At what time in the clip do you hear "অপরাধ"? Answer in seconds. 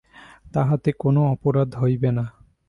1.33-1.69